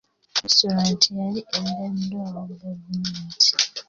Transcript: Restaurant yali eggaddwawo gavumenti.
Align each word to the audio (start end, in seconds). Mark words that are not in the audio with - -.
Restaurant 0.43 1.01
yali 1.19 1.41
eggaddwawo 1.57 2.29
gavumenti. 2.49 3.49